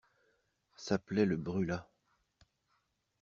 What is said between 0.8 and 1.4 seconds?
plaie le